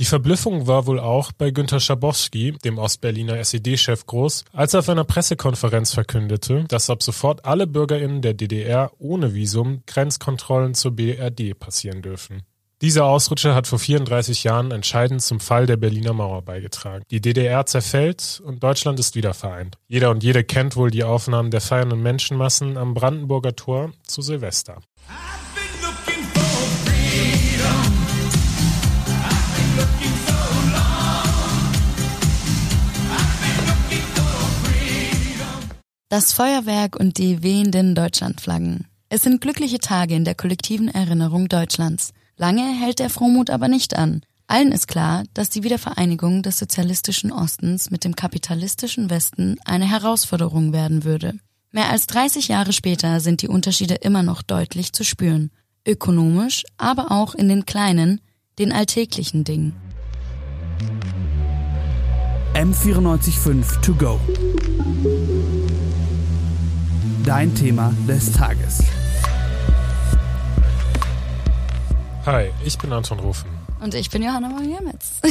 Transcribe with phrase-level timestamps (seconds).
[0.00, 4.88] Die Verblüffung war wohl auch bei Günter Schabowski, dem Ostberliner SED-Chef, groß, als er auf
[4.88, 11.56] einer Pressekonferenz verkündete, dass ab sofort alle BürgerInnen der DDR ohne Visum Grenzkontrollen zur BRD
[11.56, 12.42] passieren dürfen.
[12.82, 17.04] Dieser Ausrutscher hat vor 34 Jahren entscheidend zum Fall der Berliner Mauer beigetragen.
[17.12, 19.78] Die DDR zerfällt und Deutschland ist wieder vereint.
[19.86, 24.80] Jeder und jede kennt wohl die Aufnahmen der feiernden Menschenmassen am Brandenburger Tor zu Silvester.
[36.14, 38.86] Das Feuerwerk und die wehenden Deutschlandflaggen.
[39.08, 42.12] Es sind glückliche Tage in der kollektiven Erinnerung Deutschlands.
[42.36, 44.20] Lange hält der Frohmut aber nicht an.
[44.46, 50.72] Allen ist klar, dass die Wiedervereinigung des sozialistischen Ostens mit dem kapitalistischen Westen eine Herausforderung
[50.72, 51.34] werden würde.
[51.72, 55.50] Mehr als 30 Jahre später sind die Unterschiede immer noch deutlich zu spüren.
[55.84, 58.20] Ökonomisch, aber auch in den kleinen,
[58.60, 59.74] den alltäglichen Dingen.
[62.54, 64.20] M945 to go.
[67.24, 68.82] Dein Thema des Tages.
[72.26, 73.48] Hi, ich bin Anton Rufen.
[73.80, 75.22] Und ich bin Johanna Moljemitz.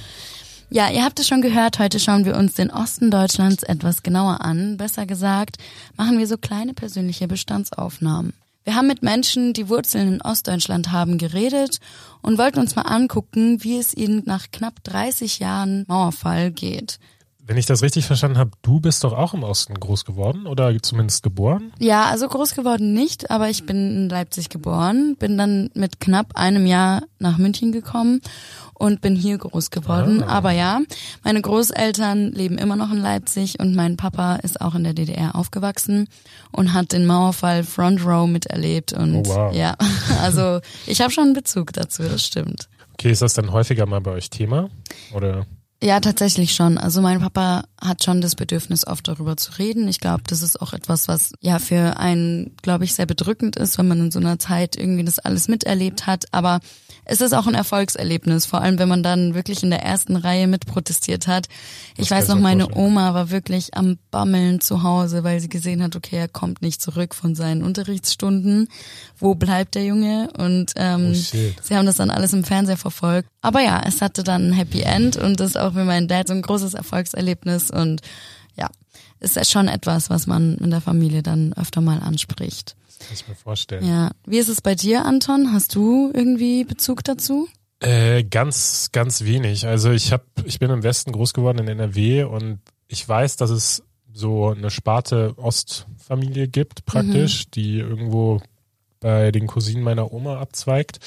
[0.70, 4.40] ja, ihr habt es schon gehört, heute schauen wir uns den Osten Deutschlands etwas genauer
[4.40, 4.76] an.
[4.76, 5.58] Besser gesagt,
[5.96, 8.32] machen wir so kleine persönliche Bestandsaufnahmen.
[8.64, 11.78] Wir haben mit Menschen, die Wurzeln in Ostdeutschland haben, geredet
[12.20, 16.98] und wollten uns mal angucken, wie es ihnen nach knapp 30 Jahren Mauerfall geht.
[17.44, 20.80] Wenn ich das richtig verstanden habe, du bist doch auch im Osten groß geworden oder
[20.80, 21.72] zumindest geboren?
[21.80, 26.36] Ja, also groß geworden nicht, aber ich bin in Leipzig geboren, bin dann mit knapp
[26.36, 28.20] einem Jahr nach München gekommen
[28.74, 30.22] und bin hier groß geworden.
[30.22, 30.28] Ah.
[30.38, 30.82] Aber ja,
[31.24, 35.34] meine Großeltern leben immer noch in Leipzig und mein Papa ist auch in der DDR
[35.34, 36.08] aufgewachsen
[36.52, 39.54] und hat den Mauerfall Front Row miterlebt und oh, wow.
[39.54, 39.76] ja,
[40.22, 42.68] also ich habe schon einen Bezug dazu, das stimmt.
[42.92, 44.68] Okay, ist das dann häufiger mal bei euch Thema
[45.12, 45.44] oder?
[45.82, 46.78] Ja, tatsächlich schon.
[46.78, 49.88] Also mein Papa hat schon das Bedürfnis, oft darüber zu reden.
[49.88, 53.78] Ich glaube, das ist auch etwas, was ja für einen, glaube ich, sehr bedrückend ist,
[53.78, 56.26] wenn man in so einer Zeit irgendwie das alles miterlebt hat.
[56.30, 56.60] Aber
[57.04, 60.46] es ist auch ein Erfolgserlebnis, vor allem wenn man dann wirklich in der ersten Reihe
[60.46, 61.48] mit protestiert hat.
[61.96, 62.86] Ich das weiß noch, meine vorstellen.
[62.86, 66.80] Oma war wirklich am Bammeln zu Hause, weil sie gesehen hat, okay, er kommt nicht
[66.80, 68.68] zurück von seinen Unterrichtsstunden.
[69.18, 70.30] Wo bleibt der Junge?
[70.38, 73.31] Und ähm, oh sie haben das dann alles im Fernseher verfolgt.
[73.42, 76.28] Aber ja, es hatte dann ein Happy End und das ist auch für meinen Dad
[76.28, 78.00] so ein großes Erfolgserlebnis und
[78.56, 78.70] ja,
[79.18, 82.76] ist schon etwas, was man in der Familie dann öfter mal anspricht.
[83.00, 83.86] Kann ich mir vorstellen.
[83.86, 84.12] Ja.
[84.24, 85.52] Wie ist es bei dir, Anton?
[85.52, 87.48] Hast du irgendwie Bezug dazu?
[87.80, 89.66] Äh, ganz, ganz wenig.
[89.66, 93.50] Also ich habe, ich bin im Westen groß geworden in NRW und ich weiß, dass
[93.50, 93.82] es
[94.12, 97.50] so eine Sparte Ostfamilie gibt, praktisch, mhm.
[97.54, 98.40] die irgendwo
[99.00, 101.00] bei den Cousinen meiner Oma abzweigt.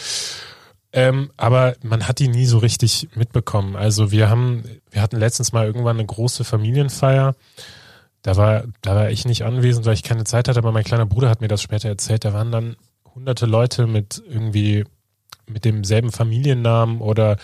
[0.96, 3.76] Ähm, aber man hat die nie so richtig mitbekommen.
[3.76, 7.36] Also wir haben, wir hatten letztens mal irgendwann eine große Familienfeier
[8.26, 11.06] da war, da war ich nicht anwesend, weil ich keine Zeit hatte, aber mein kleiner
[11.06, 12.26] Bruder hat mir das später erzählt.
[12.26, 12.76] Da waren dann
[13.14, 14.84] hunderte Leute mit irgendwie
[15.46, 17.38] mit demselben Familiennamen oder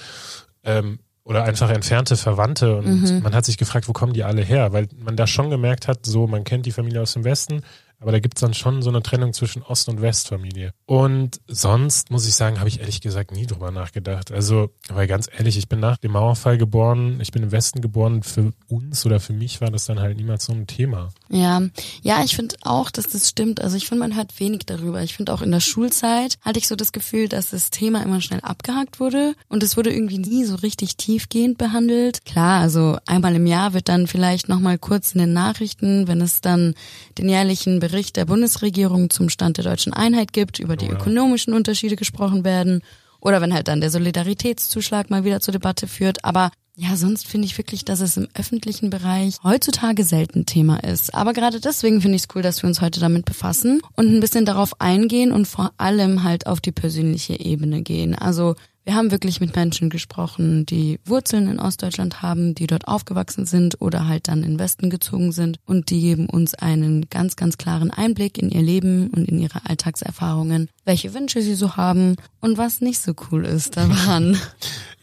[0.63, 3.21] ähm, oder einfach entfernte Verwandte und mhm.
[3.21, 4.73] man hat sich gefragt, wo kommen die alle her?
[4.73, 7.61] Weil man da schon gemerkt hat, so man kennt die Familie aus dem Westen,
[8.01, 10.73] aber da gibt's dann schon so eine Trennung zwischen Ost- und Westfamilie.
[10.87, 14.31] Und sonst, muss ich sagen, habe ich ehrlich gesagt nie drüber nachgedacht.
[14.31, 18.23] Also, weil ganz ehrlich, ich bin nach dem Mauerfall geboren, ich bin im Westen geboren.
[18.23, 21.09] Für uns oder für mich war das dann halt niemals so ein Thema.
[21.29, 21.61] Ja,
[22.01, 23.61] ja, ich finde auch, dass das stimmt.
[23.61, 25.03] Also ich finde, man hört wenig darüber.
[25.03, 28.19] Ich finde auch in der Schulzeit hatte ich so das Gefühl, dass das Thema immer
[28.19, 32.25] schnell abgehakt wurde und es wurde irgendwie nie so richtig tiefgehend behandelt.
[32.25, 36.41] Klar, also einmal im Jahr wird dann vielleicht nochmal kurz in den Nachrichten, wenn es
[36.41, 36.73] dann
[37.19, 40.95] den jährlichen Bericht der Bundesregierung zum Stand der deutschen Einheit gibt, über die oh ja.
[40.95, 42.81] ökonomischen Unterschiede gesprochen werden
[43.19, 46.25] oder wenn halt dann der Solidaritätszuschlag mal wieder zur Debatte führt.
[46.25, 51.13] Aber ja, sonst finde ich wirklich, dass es im öffentlichen Bereich heutzutage selten Thema ist.
[51.13, 54.19] Aber gerade deswegen finde ich es cool, dass wir uns heute damit befassen und ein
[54.19, 58.15] bisschen darauf eingehen und vor allem halt auf die persönliche Ebene gehen.
[58.15, 63.45] Also wir haben wirklich mit Menschen gesprochen, die Wurzeln in Ostdeutschland haben, die dort aufgewachsen
[63.45, 65.59] sind oder halt dann in Westen gezogen sind.
[65.65, 69.65] Und die geben uns einen ganz, ganz klaren Einblick in ihr Leben und in ihre
[69.65, 74.37] Alltagserfahrungen, welche Wünsche sie so haben und was nicht so cool ist daran.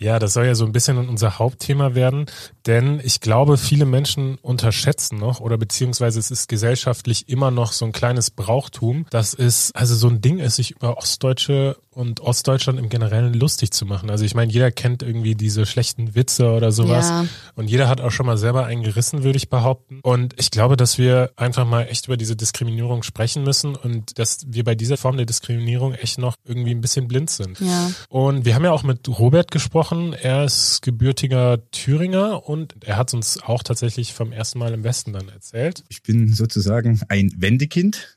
[0.01, 2.27] Ja, das soll ja so ein bisschen unser Hauptthema werden,
[2.67, 7.85] denn ich glaube, viele Menschen unterschätzen noch oder beziehungsweise es ist gesellschaftlich immer noch so
[7.85, 12.79] ein kleines Brauchtum, dass es also so ein Ding ist, sich über Ostdeutsche und Ostdeutschland
[12.79, 14.09] im Generellen lustig zu machen.
[14.09, 17.27] Also ich meine, jeder kennt irgendwie diese schlechten Witze oder sowas Ja.
[17.57, 19.99] und jeder hat auch schon mal selber einen gerissen, würde ich behaupten.
[20.03, 24.47] Und ich glaube, dass wir einfach mal echt über diese Diskriminierung sprechen müssen und dass
[24.47, 27.59] wir bei dieser Form der Diskriminierung echt noch irgendwie ein bisschen blind sind.
[27.59, 27.91] Ja.
[28.09, 30.13] Und wir haben ja auch mit Robert gesprochen.
[30.13, 35.13] Er ist gebürtiger Thüringer und er hat uns auch tatsächlich vom ersten Mal im Westen
[35.13, 35.83] dann erzählt.
[35.89, 38.15] Ich bin sozusagen ein Wendekind.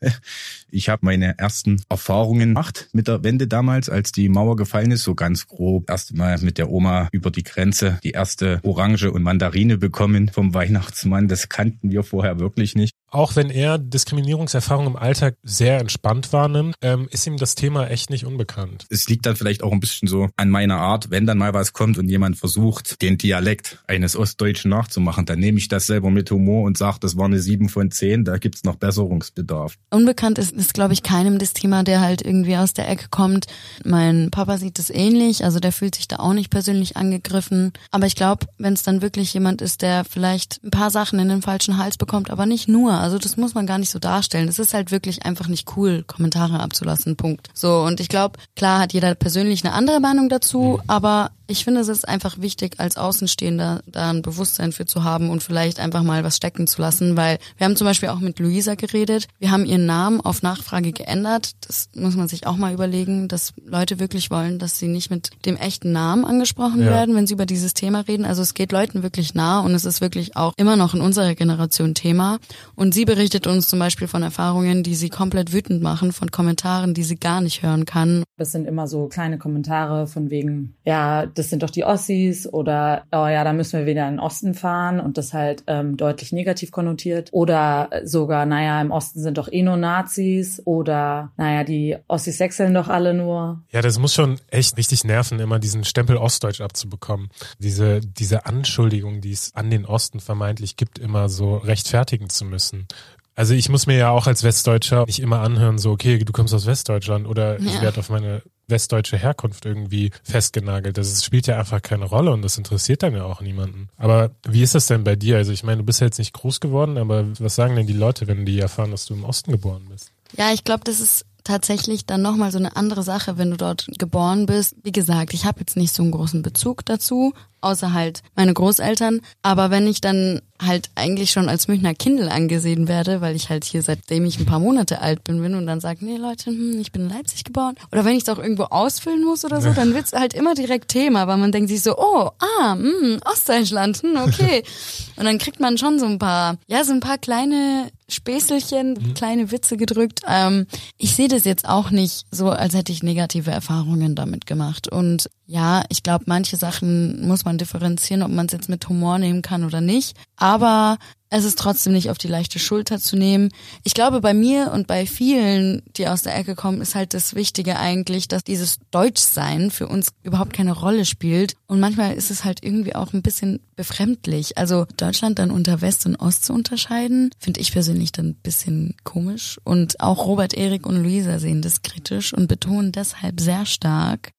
[0.74, 5.02] Ich habe meine ersten Erfahrungen gemacht mit der Wende damals, als die Mauer gefallen ist,
[5.02, 5.90] so ganz grob.
[5.90, 10.54] Erst mal mit der Oma über die Grenze die erste Orange und Mandarine bekommen vom
[10.54, 11.28] Weihnachtsmann.
[11.28, 12.94] Das kannten wir vorher wirklich nicht.
[13.12, 18.08] Auch wenn er Diskriminierungserfahrung im Alltag sehr entspannt wahrnimmt, ähm, ist ihm das Thema echt
[18.08, 18.86] nicht unbekannt.
[18.88, 21.74] Es liegt dann vielleicht auch ein bisschen so an meiner Art, wenn dann mal was
[21.74, 26.30] kommt und jemand versucht, den Dialekt eines Ostdeutschen nachzumachen, dann nehme ich das selber mit
[26.30, 29.76] Humor und sage, das war eine 7 von 10, da gibt's noch Besserungsbedarf.
[29.90, 33.44] Unbekannt ist, ist glaube ich, keinem das Thema, der halt irgendwie aus der Ecke kommt.
[33.84, 37.74] Mein Papa sieht es ähnlich, also der fühlt sich da auch nicht persönlich angegriffen.
[37.90, 41.28] Aber ich glaube, wenn es dann wirklich jemand ist, der vielleicht ein paar Sachen in
[41.28, 44.48] den falschen Hals bekommt, aber nicht nur, also das muss man gar nicht so darstellen.
[44.48, 47.48] Es ist halt wirklich einfach nicht cool, Kommentare abzulassen, Punkt.
[47.54, 51.80] So, und ich glaube, klar hat jeder persönlich eine andere Meinung dazu, aber ich finde,
[51.80, 56.02] es ist einfach wichtig, als Außenstehender da ein Bewusstsein für zu haben und vielleicht einfach
[56.02, 59.28] mal was stecken zu lassen, weil wir haben zum Beispiel auch mit Luisa geredet.
[59.38, 61.52] Wir haben ihren Namen auf Nachfrage geändert.
[61.66, 65.30] Das muss man sich auch mal überlegen, dass Leute wirklich wollen, dass sie nicht mit
[65.44, 66.86] dem echten Namen angesprochen Ja.
[66.90, 68.24] werden, wenn sie über dieses Thema reden.
[68.24, 71.34] Also es geht Leuten wirklich nah und es ist wirklich auch immer noch in unserer
[71.34, 72.38] Generation Thema.
[72.74, 76.94] Und sie berichtet uns zum Beispiel von Erfahrungen, die sie komplett wütend machen, von Kommentaren,
[76.94, 78.24] die sie gar nicht hören kann.
[78.38, 83.04] Das sind immer so kleine Kommentare von wegen, ja, das sind doch die Ossis oder
[83.12, 86.32] oh ja, da müssen wir wieder in den Osten fahren und das halt ähm, deutlich
[86.32, 87.28] negativ konnotiert.
[87.32, 92.74] Oder sogar, naja, im Osten sind doch eh nur Nazis oder naja, die Ossis sechseln
[92.74, 93.62] doch alle nur.
[93.70, 97.28] Ja, das muss schon echt richtig nerven, immer diesen Stempel Ostdeutsch abzubekommen.
[97.58, 102.86] Diese, diese Anschuldigung, die es an den Osten vermeintlich gibt, immer so rechtfertigen zu müssen.
[103.34, 106.52] Also ich muss mir ja auch als Westdeutscher nicht immer anhören, so, okay, du kommst
[106.52, 107.80] aus Westdeutschland oder ich Ja.
[107.82, 110.96] werde auf meine westdeutsche Herkunft irgendwie festgenagelt.
[110.98, 113.88] Das spielt ja einfach keine Rolle und das interessiert dann ja auch niemanden.
[113.96, 115.36] Aber wie ist das denn bei dir?
[115.36, 117.92] Also ich meine, du bist ja jetzt nicht groß geworden, aber was sagen denn die
[117.92, 120.12] Leute, wenn die erfahren, dass du im Osten geboren bist?
[120.36, 123.86] Ja, ich glaube, das ist tatsächlich dann nochmal so eine andere Sache, wenn du dort
[123.98, 124.76] geboren bist.
[124.82, 129.20] Wie gesagt, ich habe jetzt nicht so einen großen Bezug dazu, außer halt meine Großeltern.
[129.42, 133.64] Aber wenn ich dann halt eigentlich schon als Münchner Kindel angesehen werde, weil ich halt
[133.64, 136.80] hier seitdem ich ein paar Monate alt bin, bin und dann sage, nee Leute, hm,
[136.80, 137.74] ich bin in Leipzig geboren.
[137.90, 140.88] Oder wenn ich es auch irgendwo ausfüllen muss oder so, dann wird's halt immer direkt
[140.88, 142.30] Thema, weil man denkt sich so, oh,
[142.60, 144.62] ah, hm, Ostdeutschland, hm, okay.
[145.16, 149.50] und dann kriegt man schon so ein paar, ja, so ein paar kleine Späßelchen, kleine
[149.50, 150.20] Witze gedrückt.
[150.28, 150.66] Ähm,
[150.98, 154.88] ich sehe das jetzt auch nicht so, als hätte ich negative Erfahrungen damit gemacht.
[154.88, 159.18] Und ja, ich glaube, manche Sachen muss man differenzieren, ob man es jetzt mit Humor
[159.18, 160.16] nehmen kann oder nicht.
[160.36, 160.96] Aber
[161.28, 163.50] es ist trotzdem nicht auf die leichte Schulter zu nehmen.
[163.84, 167.34] Ich glaube, bei mir und bei vielen, die aus der Ecke kommen, ist halt das
[167.34, 171.54] Wichtige eigentlich, dass dieses Deutschsein für uns überhaupt keine Rolle spielt.
[171.66, 174.56] Und manchmal ist es halt irgendwie auch ein bisschen befremdlich.
[174.56, 178.94] Also Deutschland dann unter West und Ost zu unterscheiden, finde ich persönlich dann ein bisschen
[179.04, 179.60] komisch.
[179.64, 184.32] Und auch Robert, Erik und Luisa sehen das kritisch und betonen deshalb sehr stark,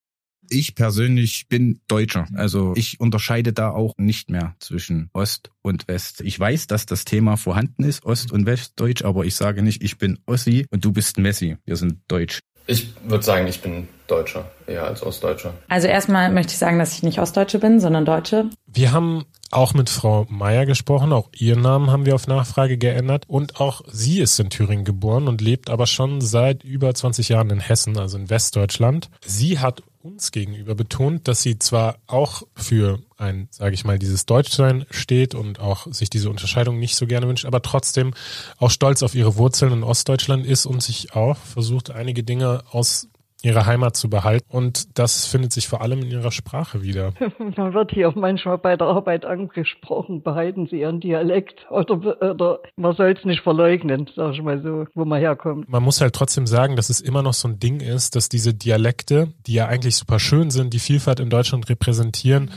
[0.49, 2.27] Ich persönlich bin Deutscher.
[2.35, 6.21] Also ich unterscheide da auch nicht mehr zwischen Ost und West.
[6.21, 9.97] Ich weiß, dass das Thema vorhanden ist, Ost- und Westdeutsch, aber ich sage nicht, ich
[9.97, 11.57] bin Ossi und du bist Messi.
[11.65, 12.39] Wir sind Deutsch.
[12.65, 15.53] Ich würde sagen, ich bin Deutscher, eher als Ostdeutscher.
[15.67, 18.49] Also erstmal möchte ich sagen, dass ich nicht Ostdeutsche bin, sondern Deutsche.
[18.65, 23.25] Wir haben auch mit Frau Meier gesprochen, auch ihren Namen haben wir auf Nachfrage geändert
[23.27, 27.49] und auch sie ist in Thüringen geboren und lebt aber schon seit über 20 Jahren
[27.49, 29.09] in Hessen, also in Westdeutschland.
[29.25, 34.25] Sie hat uns gegenüber betont, dass sie zwar auch für ein, sage ich mal, dieses
[34.25, 38.13] Deutschsein steht und auch sich diese Unterscheidung nicht so gerne wünscht, aber trotzdem
[38.57, 43.07] auch stolz auf ihre Wurzeln in Ostdeutschland ist und sich auch versucht, einige Dinge aus
[43.43, 44.45] ihrer Heimat zu behalten.
[44.49, 47.13] Und das findet sich vor allem in ihrer Sprache wieder.
[47.37, 52.95] Man wird hier manchmal bei der Arbeit angesprochen, behalten Sie Ihren Dialekt oder, oder man
[52.95, 55.69] soll es nicht verleugnen, sag ich mal so, wo man herkommt.
[55.69, 58.53] Man muss halt trotzdem sagen, dass es immer noch so ein Ding ist, dass diese
[58.53, 62.51] Dialekte, die ja eigentlich super schön sind, die Vielfalt in Deutschland repräsentieren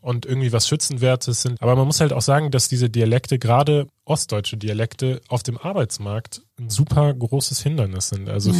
[0.00, 1.60] und irgendwie was Schützenwertes sind.
[1.60, 6.42] Aber man muss halt auch sagen, dass diese Dialekte, gerade ostdeutsche Dialekte, auf dem Arbeitsmarkt
[6.58, 8.28] ein super großes Hindernis sind.
[8.28, 8.56] Also Ja.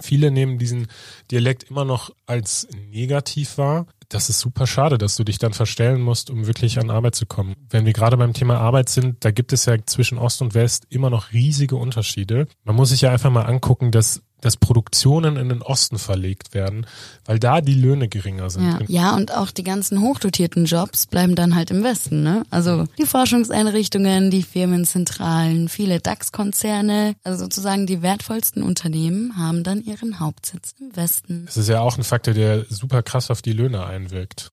[0.00, 0.88] Viele nehmen diesen
[1.30, 3.86] Dialekt immer noch als negativ wahr.
[4.08, 7.26] Das ist super schade, dass du dich dann verstellen musst, um wirklich an Arbeit zu
[7.26, 7.56] kommen.
[7.70, 10.86] Wenn wir gerade beim Thema Arbeit sind, da gibt es ja zwischen Ost und West
[10.90, 12.46] immer noch riesige Unterschiede.
[12.64, 16.86] Man muss sich ja einfach mal angucken, dass dass Produktionen in den Osten verlegt werden,
[17.24, 18.64] weil da die Löhne geringer sind.
[18.64, 18.78] Ja.
[18.88, 22.44] ja, und auch die ganzen hochdotierten Jobs bleiben dann halt im Westen, ne?
[22.50, 30.20] Also die Forschungseinrichtungen, die Firmenzentralen, viele DAX-Konzerne, also sozusagen die wertvollsten Unternehmen haben dann ihren
[30.20, 31.46] Hauptsitz im Westen.
[31.46, 34.52] Das ist ja auch ein Faktor, der super krass auf die Löhne einwirkt.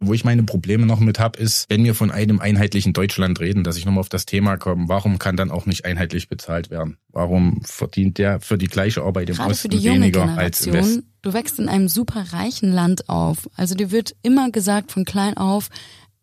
[0.00, 3.64] Wo ich meine Probleme noch mit habe, ist, wenn wir von einem einheitlichen Deutschland reden,
[3.64, 6.98] dass ich nochmal auf das Thema komme, warum kann dann auch nicht einheitlich bezahlt werden?
[7.08, 10.44] Warum verdient der für die gleiche Arbeit im Gerade Osten für die junge weniger Generation,
[10.44, 11.12] als im Westen?
[11.22, 13.50] Du wächst in einem super reichen Land auf.
[13.56, 15.68] Also dir wird immer gesagt von klein auf,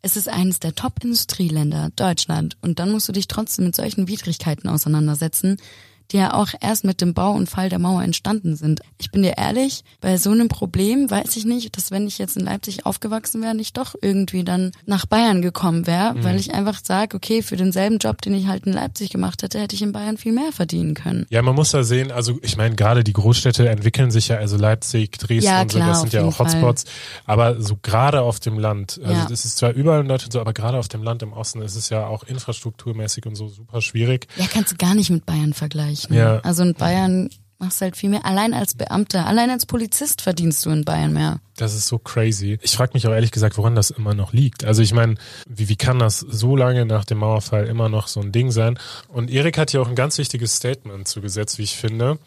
[0.02, 2.58] es ist eines der Top-Industrieländer, Deutschland.
[2.62, 5.58] Und dann musst du dich trotzdem mit solchen Widrigkeiten auseinandersetzen
[6.12, 8.82] die ja auch erst mit dem Bau und Fall der Mauer entstanden sind.
[9.00, 12.38] Ich bin dir ehrlich, bei so einem Problem weiß ich nicht, dass wenn ich jetzt
[12.38, 16.24] in Leipzig aufgewachsen wäre, nicht doch irgendwie dann nach Bayern gekommen wäre, mhm.
[16.24, 19.60] weil ich einfach sage, okay, für denselben Job, den ich halt in Leipzig gemacht hätte,
[19.60, 21.26] hätte ich in Bayern viel mehr verdienen können.
[21.30, 24.58] Ja, man muss da sehen, also ich meine, gerade die Großstädte entwickeln sich ja, also
[24.58, 26.92] Leipzig, Dresden Ja, und so, klar, das sind ja auch Hotspots, Fall.
[27.26, 29.28] aber so gerade auf dem Land, also Ja.
[29.30, 31.76] das ist zwar überall in Deutschland so, aber gerade auf dem Land im Osten ist
[31.76, 34.28] es ja auch infrastrukturmäßig und so super schwierig.
[34.38, 35.95] Ja, kannst du gar nicht mit Bayern vergleichen.
[36.10, 36.40] Ja.
[36.40, 38.26] Also in Bayern machst du halt viel mehr.
[38.26, 41.40] Allein als Beamter, allein als Polizist verdienst du in Bayern mehr.
[41.56, 42.60] Das ist so crazy.
[42.62, 44.66] Ich frage mich auch ehrlich gesagt, woran das immer noch liegt.
[44.66, 45.16] Also ich meine,
[45.48, 48.78] wie, wie kann das so lange nach dem Mauerfall immer noch so ein Ding sein?
[49.08, 52.20] Und Erik hat ja auch ein ganz wichtiges Statement zugesetzt, wie ich finde.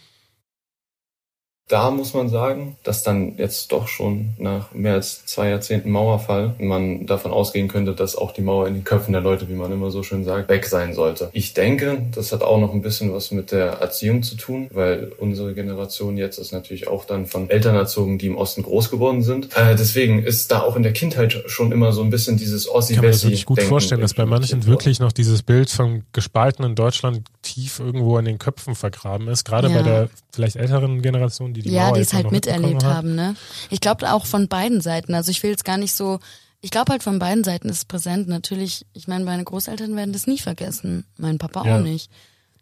[1.69, 6.55] Da muss man sagen, dass dann jetzt doch schon nach mehr als zwei Jahrzehnten Mauerfall
[6.59, 9.71] man davon ausgehen könnte, dass auch die Mauer in den Köpfen der Leute, wie man
[9.71, 11.29] immer so schön sagt, weg sein sollte.
[11.33, 15.13] Ich denke, das hat auch noch ein bisschen was mit der Erziehung zu tun, weil
[15.19, 19.23] unsere Generation jetzt ist natürlich auch dann von Eltern erzogen, die im Osten groß geworden
[19.23, 19.55] sind.
[19.55, 22.95] Äh, deswegen ist da auch in der Kindheit schon immer so ein bisschen dieses Ich
[22.97, 26.75] kann mir das wirklich gut vorstellen, dass bei manchen wirklich noch dieses Bild vom gespaltenen
[26.75, 29.45] Deutschland tief irgendwo in den Köpfen vergraben ist.
[29.45, 29.77] Gerade Ja.
[29.77, 33.37] bei der vielleicht älteren Generation, die die ja, die es halt miterlebt haben, ne?
[33.71, 35.15] Ich glaube auch von beiden Seiten.
[35.15, 36.19] Also ich will jetzt gar nicht so.
[36.61, 38.29] Ich glaube halt von beiden Seiten ist es präsent.
[38.29, 41.05] Natürlich, ich meine, meine Großeltern werden das nie vergessen.
[41.17, 41.79] Mein Papa Ja.
[41.79, 42.11] auch nicht.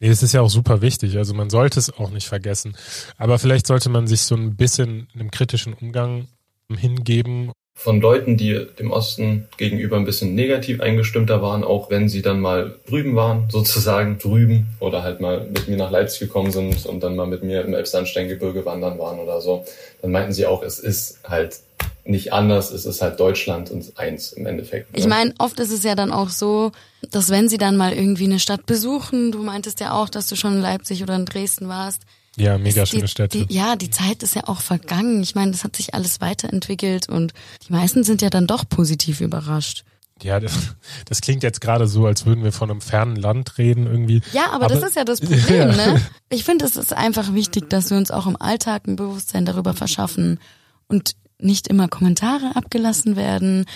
[0.01, 1.17] Nee, das ist ja auch super wichtig.
[1.17, 2.77] Also man sollte es auch nicht vergessen.
[3.17, 6.29] Aber vielleicht sollte man sich so ein bisschen einem kritischen Umgang
[6.75, 7.53] hingeben.
[7.79, 12.41] von Leuten, die dem Osten gegenüber ein bisschen negativ eingestimmter waren, auch wenn sie dann
[12.41, 17.03] mal drüben waren, sozusagen drüben, oder halt mal mit mir nach Leipzig gekommen sind und
[17.03, 19.65] dann mal mit mir im Elbsandsteingebirge wandern waren oder so,
[20.01, 21.61] dann meinten sie auch, es ist halt
[22.05, 24.89] nicht anders, es ist halt Deutschland und eins im Endeffekt.
[24.97, 25.11] Ich ne?
[25.11, 26.73] meine, oft ist es ja dann auch so,
[27.11, 30.37] dass wenn sie dann mal irgendwie eine Stadt besuchen, du meintest ja auch, dass du
[30.37, 32.03] schon in Leipzig oder in Dresden warst.
[32.37, 33.47] Ja, mega schöne die, Städte.
[33.47, 35.23] Die, ja, die Zeit ist ja auch vergangen.
[35.23, 37.33] Ich meine, das hat sich alles weiterentwickelt und
[37.67, 39.85] die meisten sind ja dann doch positiv überrascht.
[40.23, 40.53] Ja, das,
[41.07, 44.23] das klingt jetzt gerade so, als würden wir von einem fernen Land reden irgendwie.
[44.33, 46.01] Ja, aber, das ist ja das Problem, ne?
[46.31, 49.75] Ich finde, es ist einfach wichtig, dass wir uns auch im Alltag ein Bewusstsein darüber
[49.75, 50.41] verschaffen
[50.89, 53.67] und nicht immer Kommentare abgelassen werden.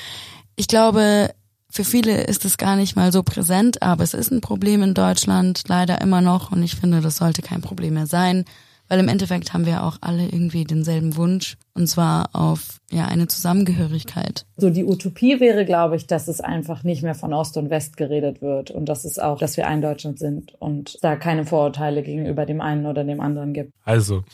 [0.56, 1.30] Ich glaube,
[1.70, 4.94] für viele ist es gar nicht mal so präsent, aber es ist ein Problem in
[4.94, 8.44] Deutschland leider immer noch und ich finde, das sollte kein Problem mehr sein,
[8.88, 13.28] weil im Endeffekt haben wir auch alle irgendwie denselben Wunsch und zwar auf ja eine
[13.28, 14.46] Zusammengehörigkeit.
[14.56, 17.96] So die Utopie wäre, glaube ich, dass es einfach nicht mehr von Ost und West
[17.96, 22.02] geredet wird und dass es auch, dass wir ein Deutschland sind und da keine Vorurteile
[22.02, 23.72] gegenüber dem einen oder dem anderen gibt.
[23.84, 24.24] Also,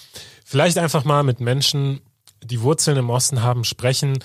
[0.43, 2.01] vielleicht einfach mal mit Menschen,
[2.43, 4.19] die Wurzeln im Osten haben, sprechen.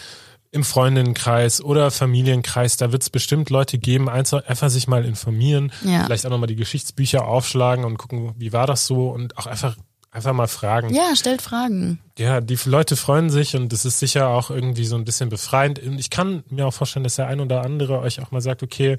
[0.53, 6.03] Im Freundinnenkreis oder Familienkreis, da wird es bestimmt Leute geben, einfach sich mal informieren, Ja.
[6.05, 9.77] vielleicht auch nochmal die Geschichtsbücher aufschlagen und gucken, wie war das so und auch einfach,
[10.11, 10.93] einfach mal fragen.
[10.93, 11.99] Ja, stellt Fragen.
[12.19, 15.79] Ja, die Leute freuen sich und es ist sicher auch irgendwie so ein bisschen befreiend.
[15.79, 18.61] Und ich kann mir auch vorstellen, dass der ein oder andere euch auch mal sagt,
[18.61, 18.97] okay,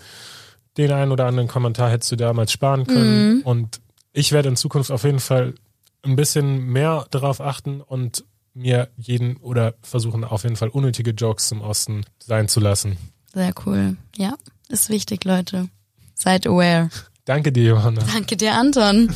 [0.78, 3.42] den einen oder anderen Kommentar hättest du damals sparen können.
[3.42, 3.82] Und
[4.14, 5.54] ich werde in Zukunft auf jeden Fall
[6.02, 11.49] ein bisschen mehr darauf achten und mir jeden oder versuchen auf jeden Fall unnötige Jokes
[11.49, 12.97] zum Osten sein zu lassen.
[13.32, 13.97] Sehr cool.
[14.16, 14.35] Ja,
[14.68, 15.68] ist wichtig, Leute.
[16.14, 16.90] Seid aware.
[17.25, 18.02] Danke dir, Johanna.
[18.12, 19.14] Danke dir, Anton.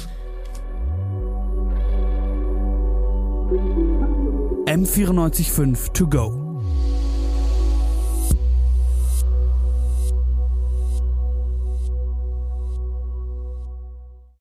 [4.67, 6.47] M945 to go.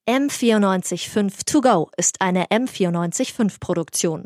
[0.07, 4.25] M945 To Go ist eine M945 Produktion.